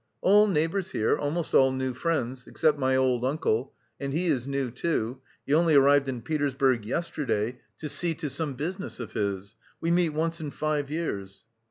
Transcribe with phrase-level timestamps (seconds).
[0.21, 4.71] "All neighbours here, almost all new friends, except my old uncle, and he is new
[4.71, 9.55] too he only arrived in Petersburg yesterday to see to some business of his.
[9.79, 11.45] We meet once in five years."